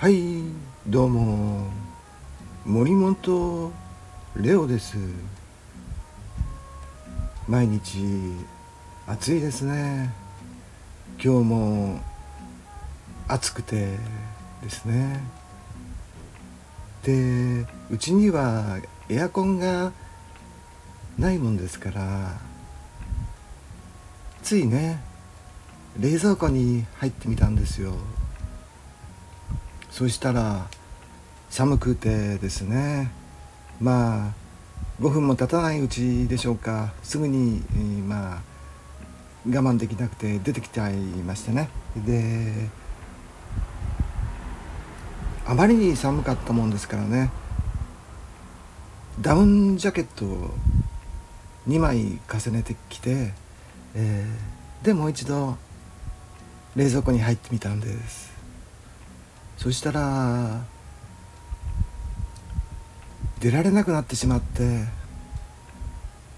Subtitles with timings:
[0.00, 0.44] はい
[0.86, 1.72] どうも。
[2.64, 3.72] 森本
[4.36, 4.96] レオです。
[7.48, 7.98] 毎日
[9.08, 10.14] 暑いですね。
[11.20, 12.00] 今日も
[13.26, 13.96] 暑くて
[14.62, 15.20] ですね。
[17.02, 18.78] でうちには
[19.08, 19.92] エアコンが
[21.18, 22.38] ないもんですから
[24.44, 25.02] ついね
[25.98, 27.94] 冷蔵庫に入ってみたんですよ。
[29.98, 30.68] そしたら
[31.50, 33.10] 寒くてですね。
[33.80, 34.32] まあ
[35.00, 36.92] 5分も経たないうちでしょうか。
[37.02, 37.64] すぐに、
[38.06, 38.42] まあ
[39.44, 41.68] 我慢できなくて出てきちゃいましてね。
[41.96, 42.68] で
[45.44, 47.32] あまりに寒かったもんですからね。
[49.20, 50.54] ダウンジャケットを
[51.66, 53.32] 2枚重ねてきて、
[53.96, 55.56] えー、でもう一度
[56.76, 58.37] 冷蔵庫に入ってみたんです。
[59.58, 60.62] そしたら
[63.40, 64.84] 出られなくなってしまって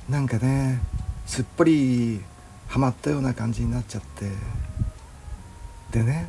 [0.08, 0.80] なんかね
[1.26, 2.20] すっぽり
[2.66, 4.30] はまったような感じになっちゃって。
[5.92, 6.28] でね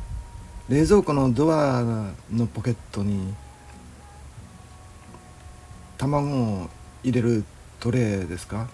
[0.68, 1.82] 冷蔵庫のドア
[2.32, 3.34] のポケットに
[5.98, 6.70] 卵を
[7.02, 7.44] 入れる
[7.80, 8.68] トレーですか？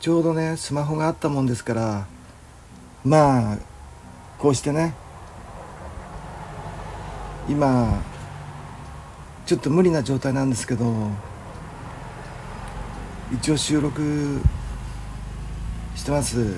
[0.00, 2.06] ちょうどねスマホがあったもんですから
[3.04, 3.58] まあ
[4.38, 4.94] こうしてね
[7.48, 8.02] 今
[9.46, 10.92] ちょっと無理な状態なんですけど
[13.32, 14.40] 一応収録
[15.94, 16.54] してます。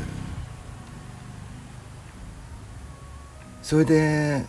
[3.62, 4.46] それで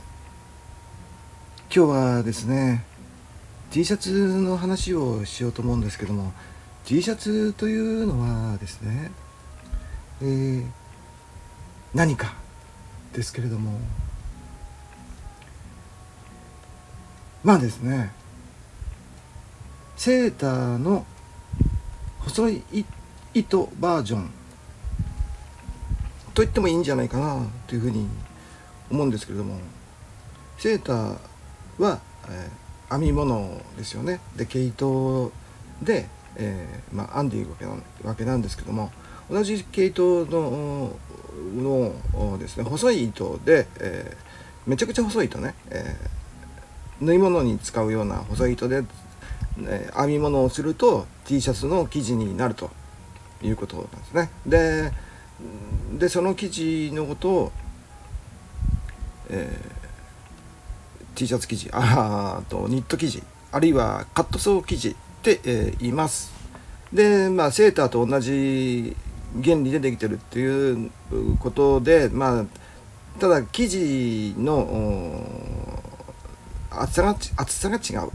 [1.75, 2.85] 今日はですね
[3.69, 6.31] T シャツの話をしようと思うんですけども
[6.85, 9.11] T シャツというのはですね、
[10.21, 10.65] えー、
[11.93, 12.33] 何か
[13.13, 13.77] ですけれども
[17.43, 18.11] まあですね
[19.95, 21.05] セーターの
[22.19, 22.63] 細い
[23.33, 24.29] 糸バージョン
[26.33, 28.07] と言ってもいいんじゃないかなというふうに
[28.91, 29.57] 思うんですけれども
[30.57, 31.17] セーター
[31.81, 31.99] は、
[32.29, 34.19] えー、編み物ですよね。
[34.35, 35.31] で毛糸
[35.81, 37.51] で、えーまあ、編んでいく
[38.05, 38.91] わけなんですけども
[39.29, 40.93] 同じ毛糸の
[41.55, 46.09] のですね細い糸で、えー、めちゃくちゃ細い糸ね、えー、
[47.01, 48.83] 縫い物に使うような細い糸で、
[49.63, 52.71] え、編み物をすると T シャツの生地になると
[53.41, 54.29] いうことなんですね。
[54.45, 54.91] で
[55.97, 57.51] でその生地のことを、
[59.29, 66.33] えー、T シャツ生地あとニット生地あるいはカットソー生地って、えー、言います。
[66.93, 68.95] でまあセーターと同じ
[69.43, 70.91] 原理でできてるっていう
[71.39, 72.45] ことでまあ
[73.19, 75.58] ただ生地の
[76.71, 78.11] 厚さが厚さが違う。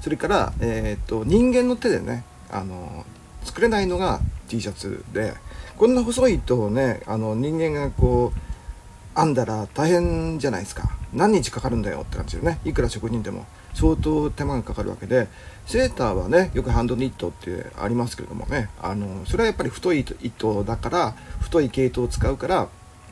[0.00, 3.04] それから、えーと、人間の手でねあの
[3.42, 5.34] 作れないのが T シャツで
[5.78, 10.90] こんな細い糸をねあの人間がこう編んだら大変じゃないですか。
[11.12, 12.58] 何日かかるんだよって感じでね。
[12.64, 13.46] いくら職人でも。
[13.74, 15.26] 相当手間がかかるわけで
[15.66, 18.70] セーターはねよくハンドニットってありますけれどもね。
[18.80, 22.68] あのそれはやっぱり太い糸だから太い毛糸を使うから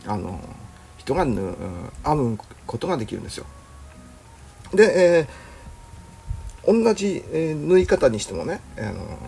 [0.06, 0.38] あの
[0.98, 1.34] 人が編
[2.04, 3.46] むことができるんですよ。
[4.74, 5.26] で、
[6.64, 9.18] えー、同じ、えー、縫い方にしてもね、あの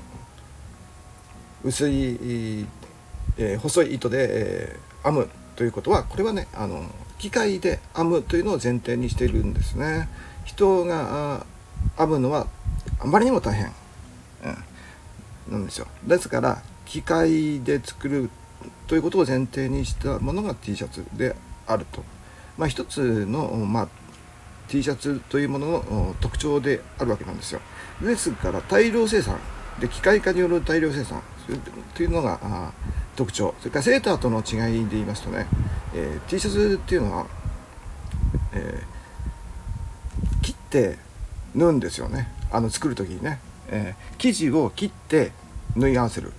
[1.64, 2.66] 薄い、
[3.36, 6.84] えー、細い糸で、えー、編むということはこれはねあの
[7.18, 10.08] 機械で編むというのを前提にしているんですね。
[10.44, 11.46] 人が
[11.96, 12.46] 編むのは
[13.00, 13.72] あまりにも大変、
[15.48, 15.86] うん、なんですよ。
[16.06, 18.30] ですから機械で作る
[18.86, 21.34] ということを前提にしたものが T シャツで
[21.66, 22.04] あると、
[22.58, 23.88] まあ、一つの、まあ、
[24.68, 27.60] T シャツというものの特徴であるわけなんですよ。
[28.02, 29.38] ですから大量生産。
[29.80, 31.22] で機械化による大量生産。
[31.94, 32.72] というのが
[33.16, 33.54] 特徴。
[33.58, 35.46] それからセーターとの違いで言いますとね、
[35.94, 37.26] えー、T シャツっていうのは、
[38.52, 40.98] えー、切って
[41.54, 42.28] 縫うんですよね。
[42.50, 45.32] あの作る時にね、えー、生地を切って
[45.76, 46.32] 縫い合わせる。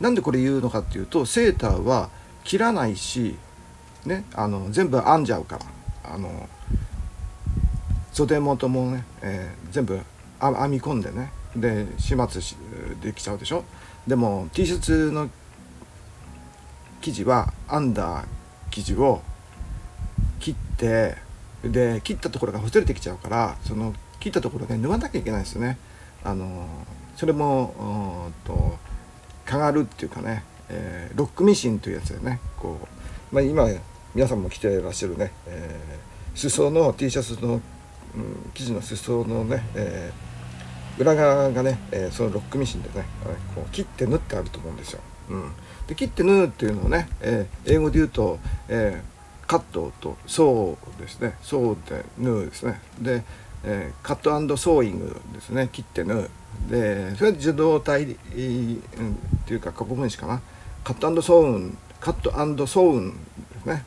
[0.00, 2.10] なんでこれ言うのかっていうとセーターは
[2.44, 3.36] 切らないし、
[4.06, 5.66] ね、あの全部編んじゃうから。
[6.06, 6.48] あの
[8.14, 9.96] 袖元もね、えー、全部
[10.40, 12.40] 編み込んでねで始末
[13.02, 13.64] できちゃうでしょ？
[14.06, 15.28] でも T シャツの
[17.02, 18.24] 生地は編んだ
[18.70, 19.20] 生地を
[20.40, 21.16] 切って
[21.62, 25.76] で切ったところがほつれてきちゃうからその切ったところで縫わなきゃいけないですよね。
[26.22, 26.66] あの
[27.16, 28.78] それもと
[29.44, 32.78] かがるっていうかね、えー、ロックミシンというやつでねこ
[33.30, 33.66] う、まあ、今
[34.14, 37.60] 皆さんも着てらっしゃるね、えー、裾の T シャツの、
[38.16, 43.04] うん、生地の裾のね、えー、裏側がね、えー、そのロックミシンでね
[43.54, 45.00] こう切って縫ってあると思うんですよ。
[45.30, 45.52] うん、
[45.86, 48.38] で切って縫うっていうのをね、えー、英語で言うと、
[48.68, 51.36] えー、カットとソーですね。
[51.42, 52.80] ソーで縫うですね。
[53.00, 53.24] で、
[53.64, 55.68] えー、カットソーイングですね。
[55.72, 56.30] 切って縫う。
[56.70, 58.16] でそれは受動体、うん、っ
[59.46, 60.40] ていうか過去分詞かな。
[60.84, 63.16] カットソーンカットソーン
[63.64, 63.84] ですね。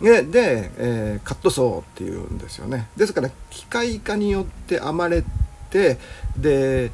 [0.00, 2.88] でで、えー、カットソーっていうんですよね。
[2.96, 5.24] ですから機械化によって編まれ
[5.70, 5.98] て
[6.36, 6.90] で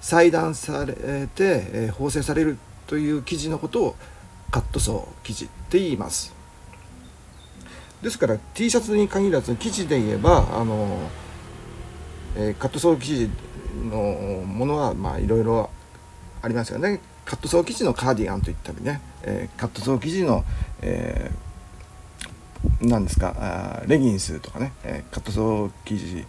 [0.00, 3.96] 裁断されて、えー、縫製されるという生地のことを
[4.50, 6.34] カットソー生地って言います。
[8.02, 11.08] ですから T シャツに限らず生地で言えばあの、
[12.36, 13.30] えー、カットソー生地
[13.90, 15.70] のものはまあいろいろ
[16.42, 17.00] ありますよね。
[17.24, 20.44] カットソー生地のカーディガンといったりね、えー、カットソー生地の、
[20.80, 26.24] えー、何ですかあレギンスとかね、えー、カットソー生地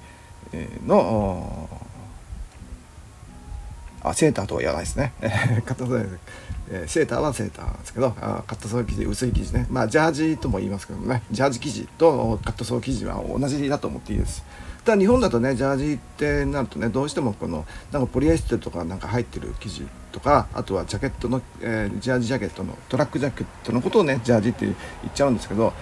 [0.85, 1.69] の
[4.01, 5.13] あセーターとは言わないですね。
[5.65, 6.17] カットソー
[6.69, 9.67] えー、セーターはセーターなんですけどあカットソー生地薄い生地ね。
[9.69, 14.43] まあジャージとも言いますけどもねジャージ生地とカットソー生地は同じだと思っていいです。
[14.85, 24.75] ただ日本だとねジャージってなるとねどうしてもこのなんかポリエステルとかなんか入ってる生地とかあとはジャケットの、えー、ジャージジャケットのトラックジャケットのことをねジャージって言っ
[25.13, 25.74] ちゃうんですけど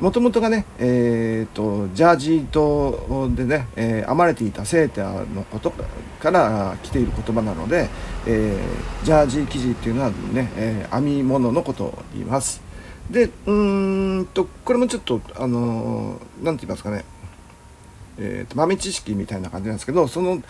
[0.00, 5.72] もともとがね、えーと、ジャージとでね、えー、編まれていたセーターのこと
[6.20, 7.88] から来ている言葉なので、
[8.24, 12.62] えー、ジャージ生地っていうのはね、えー、編み物のことを言います。
[13.10, 17.04] でうんとこれもちょっとあの何て言いますかね、
[18.18, 20.42] えーと、豆知識みたいな感じなんですけどその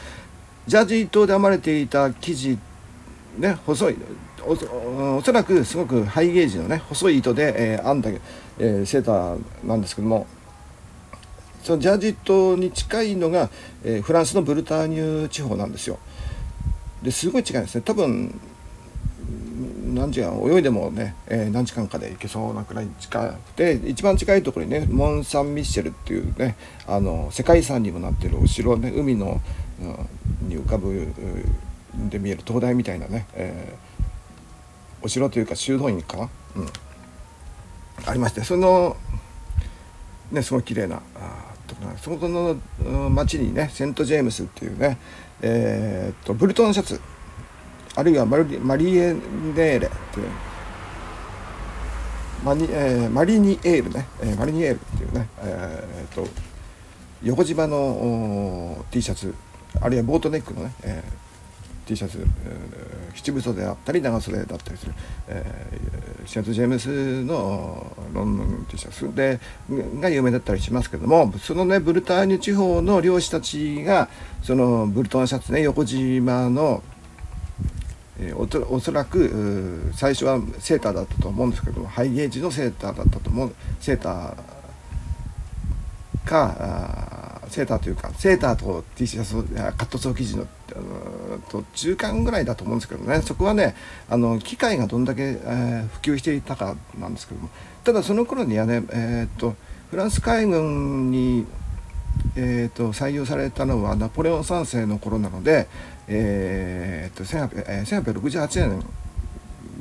[0.67, 2.59] ジャージ糸で編まれていた生地
[3.39, 3.97] ね細い
[4.47, 10.27] おそらくすごくハイゲージのね細い糸で、えー、編んだ、えー、セーターなんですけども
[11.63, 13.51] そのジャージ糸に近いのが、
[13.85, 15.99] えー、フランスのブルターニュ地方なんですよ。
[17.03, 18.41] ですごい近いですね多分
[19.95, 26.57] 何時間泳いでもね、えー、何時間かで行けそうなくらい近くて一番近いところにねモン・サン・ミッシェルっていうね
[26.87, 29.41] あの世界遺産にもなってるお城ね海の、
[29.81, 31.13] うん、に浮かぶ
[31.95, 33.89] で見える灯台みたいなね、えー
[35.03, 36.69] お城というか修道院かな、うん、
[38.07, 38.97] ありましてその
[40.33, 41.01] ねすごい綺麗な
[41.67, 42.57] とこそこの
[43.11, 44.99] 町にねセント・ジェームスっていうね
[45.41, 47.01] えー、とブルトンシャツ
[47.95, 50.29] あるいはマリマリエネーレっていう
[52.45, 56.29] マニ、えー、マリニエールね、えー、マリニエールっていうね、えー、っと
[57.23, 59.33] 横島の T シャツ
[59.81, 61.28] あるいはボートネックのね、えー
[61.89, 64.93] T シャツ、えー、七分袖であったり長袖だったりする、
[65.29, 69.41] えー、シャツ・ジェームスのロンドン T シャツで
[70.01, 74.11] が有名だったりしますけどもそのねブルターニュ地方の漁師たちが
[74.43, 76.83] そのブルトンシャツね横島の
[78.21, 87.08] えー、おそらく最初はセーターだったと思うんですけどもハイゲージのセーターだったと思うセーターか
[87.59, 89.35] セーターというかセーターと T シャツ
[89.77, 90.47] カットソー生地の
[90.77, 93.21] あのと中間ぐらいだと思うんですけどね。
[93.23, 93.75] そこはね
[94.09, 97.49] あの機械がどんだけ、えー、普及していたかなんですけども。
[97.83, 99.57] ただその頃にはね、えーと、
[99.91, 101.47] フランス海軍に、
[102.37, 105.67] えーと、採用されたのはナポレオン3世の頃なので、
[106.07, 108.85] えーと、1868年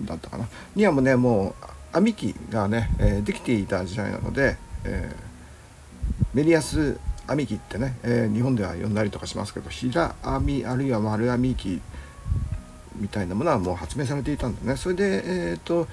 [0.06, 0.48] だったかな。
[0.76, 11.82] にはもうねもう編み機がね、えー、できていた時代なので、えー、メリアス編み機ってね、えー、日本では呼んだりとかしますけど平編みあるいは丸編み機
[12.96, 14.76] みたいなものはもう発明されていたんでね。
[14.76, 15.88] それでえっ、ー、と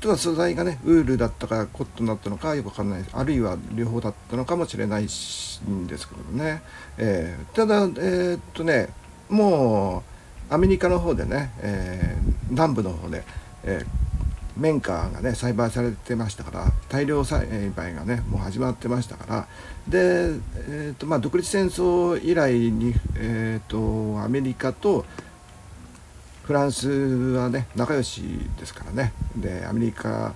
[0.00, 3.04] ただ素材がねウールだったかコットンだったのかよくわかんない。
[3.12, 6.62] あるいは両方だったのかもしれないんですけどね、
[6.98, 8.90] えー、ただえっ、とね
[9.28, 10.04] も
[10.50, 12.16] うアメリカの方でね、え
[12.50, 13.24] 南部の方で、
[13.64, 14.13] えー
[14.56, 19.48] 綿花がね栽培されてましたから大量栽培がねもう始まってましたから。
[19.88, 20.30] で、
[20.68, 25.04] えーとまあ、独立戦争以来に、えーと、アメリカと
[26.44, 28.22] フランスはね仲良し
[28.58, 29.12] ですからね。
[29.36, 30.34] でアメリカ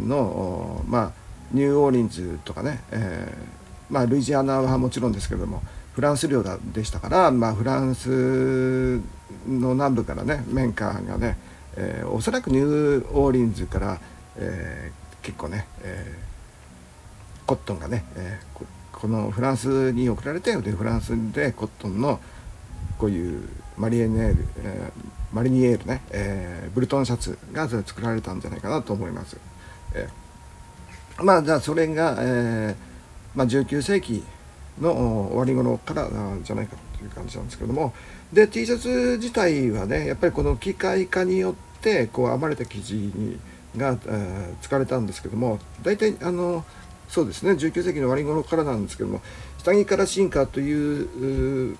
[0.00, 1.12] の、まあ、
[1.52, 5.62] ニューオーリンズとかね、えー、まあ、ルイジアナはもちろんですけども
[5.94, 8.98] フランス領でしたから、まあ、フランス
[9.48, 11.38] の南部からね綿花がね
[11.76, 14.00] えー、おそらくニューオーリンズから、
[14.36, 18.40] えー、結構ね、えー、コットンがね、え、
[18.92, 22.18] このフランスに送られてでフランスでコットンの
[22.98, 24.92] こういうマリエネール、え、
[25.32, 29.36] マリニエールね、え、ブルトンシャツが作られたんじゃないかなと思います。
[29.94, 32.96] えー、まあじゃあそれが、えー
[33.36, 34.24] まあ、19世紀
[34.80, 34.92] の
[35.28, 36.08] 終わり頃から
[36.42, 37.92] じゃないかという感じなんですけども
[38.32, 43.38] で T シャツ自体はねやっぱりこの機械化によってってこう編まれた生地に
[43.76, 46.64] が、えー、使われたんですけども大体あの
[47.08, 49.20] そうですね19世紀の終わり頃からなんですけども
[49.58, 51.78] 下着から進化という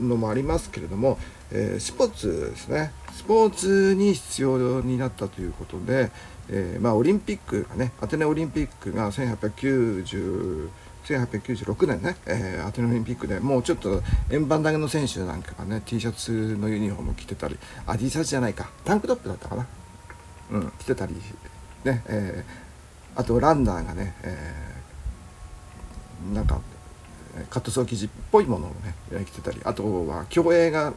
[0.00, 1.18] のもありますけれども、
[1.50, 2.92] えー、スポーツですね。
[3.12, 6.10] スポーツに必要になったということで、
[6.48, 10.68] えー、まあ、オリンピックがねアテネオリンピックが1890
[11.04, 19.66] 1896年ね、えー、アテネオリンピックでもうちょっと円盤投げの選手なんかがね T シャツのユニフォーム着てたりあ T シャツじゃないかタンクトップだったかな。
[20.52, 21.14] うん着てたり
[21.84, 26.60] ね、えー、あとランナーがね、えー、なんか
[27.48, 28.94] カットソー生地っぽいものをね
[29.24, 30.92] 着てたりあとは競泳が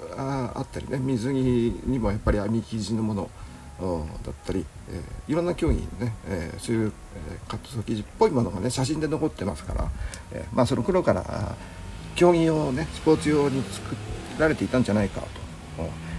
[0.56, 3.30] あったりね水着にもやっぱり網生地のものを
[3.79, 6.91] だったり、えー、いろんな競技にね、えー、そういう、
[7.29, 9.91] えー、カットソー生地っぽいものがね写真で残ってますから、
[10.32, 11.55] え、まあその頃から
[12.15, 13.96] 競技用ねスポーツ用に作
[14.39, 15.27] られていたんじゃないかと。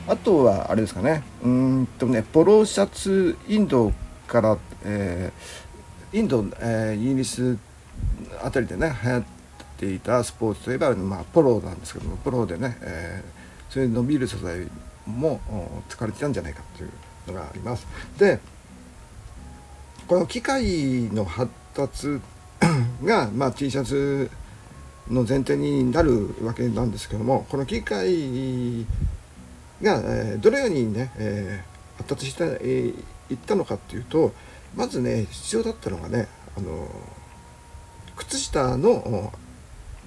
[0.09, 3.93] あとはあれですかねうんとねポロシャツインド
[4.29, 5.33] から、え、
[6.13, 7.59] インド、え、イギリス
[8.43, 9.25] あたりでね流行っ
[9.79, 13.23] ていたスポーツといえば、まあ、ポロなんですけどもポロでね、え、
[13.69, 14.69] そういう伸びる素材
[15.07, 15.41] も
[15.89, 16.91] 使われてたんじゃないかという
[17.27, 17.87] のがあります。
[18.19, 18.41] で
[20.07, 22.21] この機械の発達
[23.03, 24.31] が、まあ、T シャツ
[25.11, 28.87] の前提になるわけなんですけどもこの機械
[29.83, 31.63] が、え、どのようにね、え、
[31.99, 32.45] 発達して
[33.31, 34.33] い、ったのかっていうと
[34.77, 36.89] まずね必要だったのがねあの
[38.17, 39.33] 靴下の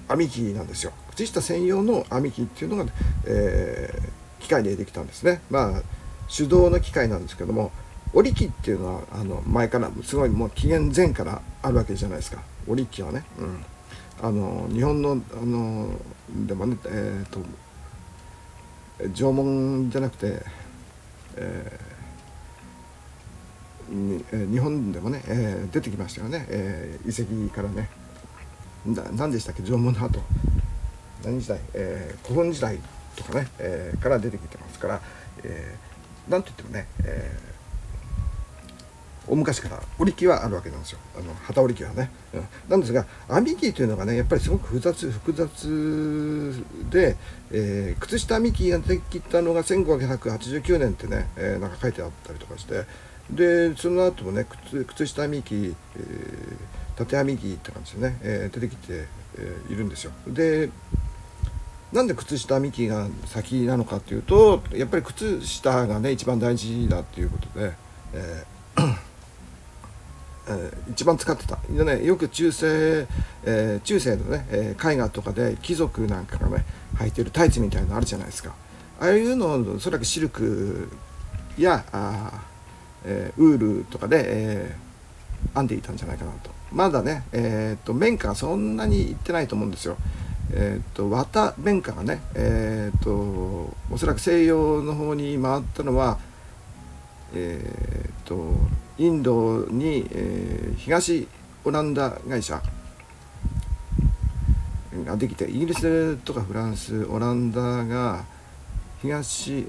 [0.08, 2.90] 編み機なんですよ靴下専用の編み機っていうのが、
[3.26, 5.82] えー、機械でできたんですねまあ
[6.34, 7.72] 手動の機械なんですけども
[8.12, 12.42] 織り機っていうのはあの前からすごいもう紀元前からあるわけじゃないですか。
[12.66, 13.64] 織り機はね、うん、
[14.22, 15.88] あの日本のあの
[16.46, 17.40] でもねえっ、ー、と
[19.14, 20.42] 縄文じゃなくて、
[21.36, 27.88] えー、日本でもね、えー、出てきましたよね、えー、遺跡からね。
[29.16, 29.62] 何でしたっけ？
[29.62, 30.20] 縄文の後。
[31.24, 32.78] 何時代、えー、古墳時代
[33.14, 35.00] とかね、えー、から出てきてますから、
[35.44, 35.89] えー、
[36.28, 40.98] なんといってもね、えー、大昔から織り機はあるわけなんですよ。
[41.18, 47.16] あの旗織り機はね、うん、なんですが編み機というのがねやっぱりすごく複雑複雑で、
[47.50, 52.84] えー、靴下編み機ができたのが1589年ってね、えー、なんか書いてあったりとかして
[53.30, 59.06] でその後もね靴靴下編み機、えー縦編み機って感じでね、えー、出てきて、
[59.38, 60.12] えー、いるんですよ。
[60.26, 60.70] で
[61.92, 67.72] なんで靴下編み機が先なのかっていうとやっぱり靴下がね一番大事だっていうことで、
[68.12, 68.96] えー
[70.48, 71.58] えー、一番使ってた。
[71.68, 73.06] で、ね、よく中世、
[73.44, 76.64] えー、中世のね、えー、絵画とかで貴族なんかがね
[76.96, 78.54] 履いてるタイツみたいなのあるじゃないですか。
[79.00, 80.90] ああいうのをおそらくシルク
[81.58, 82.42] やあ、
[83.04, 86.50] えー、ウールとかで、えー、編んでいたんじゃないかなと。
[86.72, 89.96] まだね、えーと、綿花そんなにいってないと思うんですよ。
[90.52, 93.10] えーと、綿綿花がね、えーと、
[93.90, 96.18] おそらく西洋の方に回ったのは、
[97.34, 98.54] えー、と
[98.98, 101.28] インドに、えー、東
[101.64, 102.62] オランダ会社
[105.04, 108.24] ができてイギリスとかフランスオランダが
[109.02, 109.64] 東、え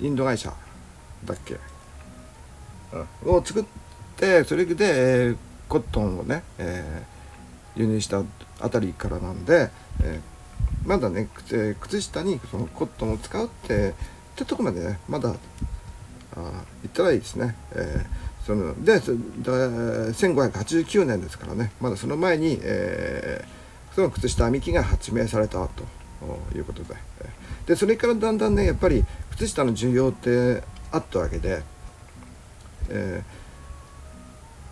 [0.00, 0.52] ー、インド会社
[1.24, 1.56] だっけ、
[3.24, 5.36] うん、を作ってってそれで、えー、
[5.68, 7.15] コットンをね、えー、
[7.76, 8.22] 輸入した
[8.60, 9.70] あたりからなんで、
[10.02, 13.92] えー、まだね、え靴下にそのコットンを使うってっ
[14.36, 15.34] てとこまでねまだあ
[16.34, 17.54] 行ったらいいですね。
[17.72, 25.84] えー、そので1589年ですからねまだその前に、えー、その靴下編み機が発明されたと
[26.54, 26.94] いうことで
[27.66, 31.62] でそれからだんだんねやっぱり靴下の需要ってあったわけで、
[32.88, 33.45] えー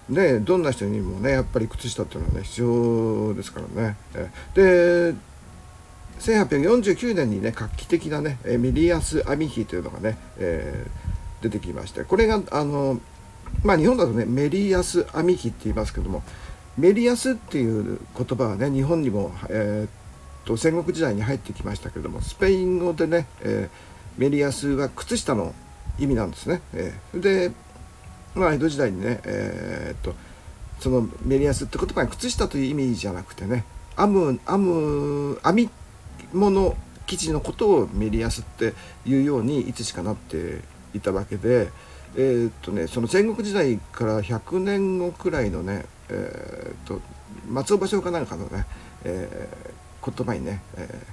[0.08, 3.96] ね、どんな人にもねやっぱり靴下っていうのはね必要ですからね。
[4.54, 5.14] で
[6.20, 13.00] 1849年にね画期的なねミリアス編み機というのがね、えー、出てきましてこれがあの
[13.62, 16.22] まあ日本だとねメリアス編み機って言いますけども
[16.76, 25.54] メリアスっていう言葉はね日本にも、えー、と戦国時代に入ってきましたけどもスペイン語でね、えー、メリアスは靴下の
[25.98, 26.60] 意味なんですね。
[26.72, 27.52] えー、で
[28.34, 30.14] まあ、江戸時代にね、えー、っと
[30.80, 33.64] そのメリアスって言葉が靴下という意味じゃなくてね
[33.96, 35.70] 編む編む編み
[36.32, 36.76] 物
[37.06, 38.74] 生地のことをメリアスって
[39.06, 40.62] いうようにいつしかなって
[40.94, 41.70] いたわけで、
[42.16, 47.00] えー、っとね、その戦国時代から100年後くらいのね、えー、っと
[47.48, 48.66] 松尾芭蕉かなんかのね、
[49.04, 51.06] えー、言葉にね、え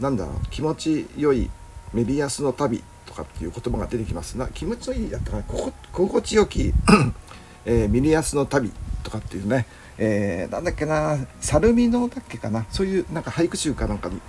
[0.00, 1.50] ー、なんだろう気持ちよい
[1.92, 4.48] メリヤスの足袋とかっていう言葉が出てきますな。
[4.48, 5.44] 気持ちのいいやったかな。
[5.92, 6.74] 心地よき、
[7.64, 8.70] えー、メリヤスの足袋
[9.02, 9.66] とかっていうね、
[9.98, 11.16] えー、なんだっけな。
[11.40, 12.66] サルミノだっけかな。
[12.70, 14.20] そういうなんか俳句集かなんかに、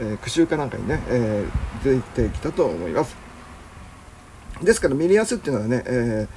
[0.00, 3.16] えー、句集かなんかにね、えー、出てきたと思います。
[4.62, 6.28] ですからメリヤスっていうのはね、え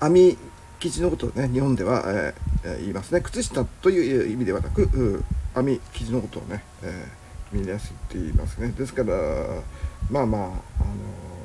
[0.00, 0.38] ー、編
[0.78, 3.20] 生地のことをね日本では、えー、言いますね。
[3.20, 5.22] 靴下という意味ではなく
[5.54, 8.68] 編生地のことをね、えー、メリヤスって言いますね。
[8.68, 9.14] ですから
[10.10, 10.46] まあまああ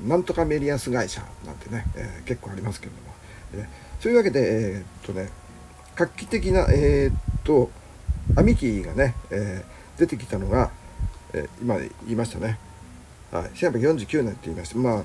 [0.03, 3.13] のなんとかメリヤス会社なんてね、えー、結構ありますけれども、
[3.53, 5.29] えー、そういうわけでえー、っとね
[5.96, 7.70] 画期的なえー、っと
[8.36, 10.72] 網機がね、えー、出てきたのが、
[11.34, 12.58] えー、今言いましたね、
[13.31, 14.77] はい、1849年って言いました。
[14.77, 15.03] まあ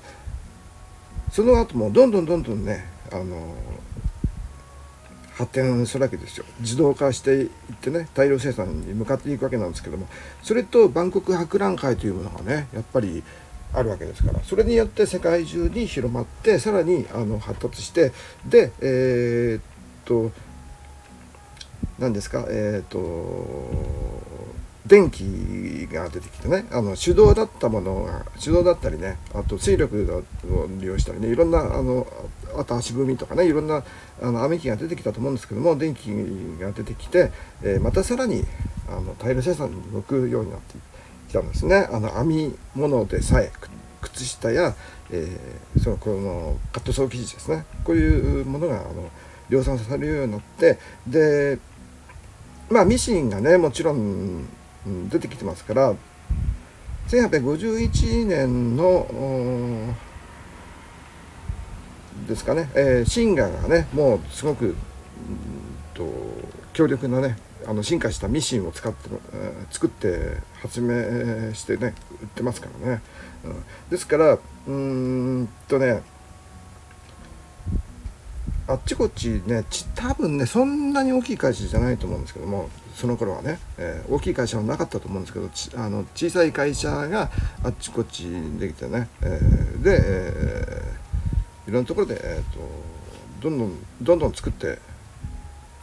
[1.31, 3.55] その後もどんどんどんどんねあの
[5.37, 6.47] 発展するわけですよ。
[6.61, 7.49] 自動化していっ
[7.81, 10.07] てね大量生産に向かっていくわけなんですけども
[10.43, 13.23] それと万国博覧会というものがねやっぱり
[13.75, 18.13] あるわけですからそれによって世界中に広まってさらにあの発達して
[18.47, 19.63] でえー、っ
[20.07, 20.33] と
[21.99, 24.36] 何ですかえー、っと
[24.87, 32.07] 電気が出てきてねあの手動だったものが手動だったりねあと水力を利用したりねいろんなあの
[32.57, 33.83] あと足踏みとかねいろんな
[34.23, 36.09] あの雨機が出てきたと思うんですけども電気
[36.61, 38.45] が出てきて、えー、またさらに
[38.89, 40.77] あの大量生産に向くようになって
[41.29, 41.89] きたんですね。
[41.91, 43.51] あの編み物でさえ
[44.01, 44.77] 靴下や、
[45.11, 47.65] えー、そのこのカットソー生地ですね。
[47.83, 49.11] こういうものがあの
[49.49, 51.59] 量産されるようになってで
[52.71, 54.47] まあミシンがねもちろん
[55.09, 55.95] 出てきてますから
[57.09, 59.95] 1851年の
[62.29, 64.75] ですかね、えー、シンガーがねもうすごく
[65.95, 66.05] と
[66.73, 73.03] 強力なねあの進化したミシンを使って、えー、作って発明してね売ってますからね、
[73.45, 76.03] うん、ですからうんとね
[78.69, 87.31] あっちこっちね多分ねそんなに大きい会社じゃないと思うんですけどもその頃はね、えー、大きい会社はなかったと思うんですけどあの小さい会社が
[87.63, 88.25] あっちこっち
[88.59, 92.59] できてね、えー、で、えー、いろんなところで、えーと、
[93.43, 94.79] どんどんどんどん作って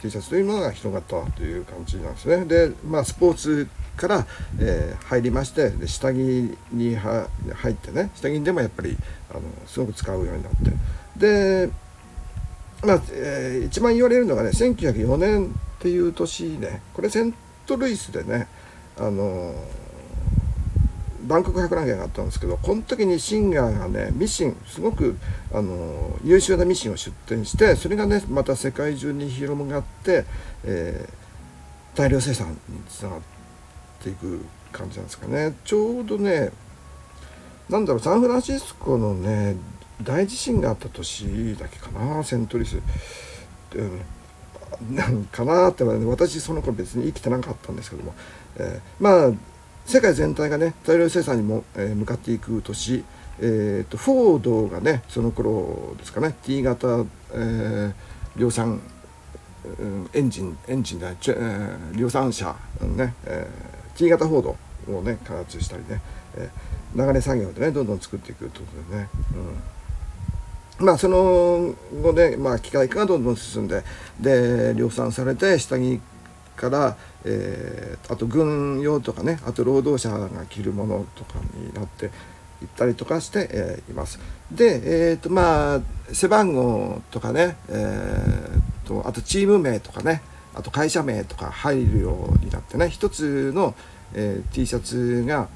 [0.02, 2.44] T シャツというものが広がったという感じなんですね。
[2.46, 4.26] でまあスポーツから、
[4.58, 7.28] えー、入りましてで下着に入
[7.70, 8.98] ってね下着でもやっぱり
[9.30, 11.72] あのすごく使うようになってで
[12.82, 16.80] まあ、えー、一番言われるのがね1904年っていう年ね。
[16.94, 17.34] これセン
[17.66, 18.48] トルイスでね
[18.98, 19.54] あの
[21.24, 25.18] バンコク博覧会があったんですけどこの時にシンガーがねミシンすごく
[25.52, 30.24] あの優秀なミシンを出展してそれがねまた世界中に広がって、
[30.64, 33.20] えー、大量生産につながっ
[34.02, 34.42] ていく
[34.72, 35.54] 感じなんですかね。
[35.66, 36.50] ちょうどね
[37.68, 39.56] なんだろうサンフランシスコのね
[40.02, 42.80] 大地震があった年だけかなセントリス、
[45.32, 48.14] かなって私その頃別に生きてなかったんですけども、
[48.56, 49.32] えー、まあ
[49.86, 53.04] 世界全体がね大量生産にも、えー、向かっていく年、
[53.40, 57.94] えーと、フォードがねその頃ですかね T 型、えー、
[58.36, 58.80] 量産
[60.12, 64.56] エンジンエンジンだ、えー、量産車ね、えー、T 型フォー
[64.86, 66.00] ドをね開発したりね、
[66.36, 69.62] えー、流れ作業でねどんどん作っていくということでね、うん。
[70.78, 73.84] まあその後で、まあ、機械化がどんどん進んで
[74.20, 76.00] で量産されて下着
[76.56, 82.12] から、えー、あと軍用とかねあと労働者が着るものとかになっていっ
[82.76, 84.18] たりとかして、えー、います。
[84.50, 85.80] で、えーとまあ、
[86.12, 90.22] 背番号とかね、えーと、あとチーム名とかね
[90.54, 93.74] あと会社名とか入るようになってね一つの、
[94.14, 95.48] えー、T シャツが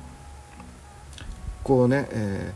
[1.63, 2.53] こうね、え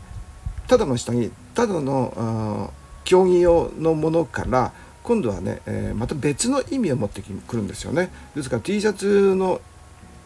[0.65, 2.71] ー、ただの下着ただの
[3.03, 4.71] 競技用のものから
[5.03, 8.09] 今度はね、えー、また別の意味を持ってくるんですよね。
[8.35, 9.59] ですから T シャツの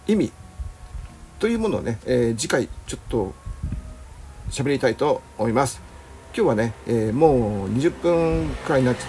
[0.07, 0.31] 意味
[1.39, 3.33] というものをね、えー、次回ちょっと
[4.51, 5.81] 喋りたいと思います。
[6.35, 9.01] 今日はね、えー、もう20分くらいになっちゃ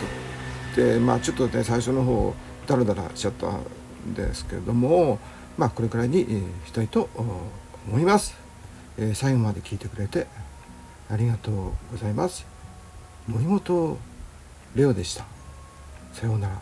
[0.72, 2.34] ってまあちょっとね最初の方
[2.66, 5.18] ダラダラしちゃったんですけれども
[5.58, 6.24] まあこれくらいに、
[6.66, 7.10] したいと
[7.86, 8.36] 思います、
[8.96, 10.26] え、最後まで聞いてくれて
[11.10, 11.54] ありがとう
[11.90, 12.46] ございます。
[13.26, 13.98] 森本
[14.74, 15.24] レオでした。
[16.12, 16.60] さようなら。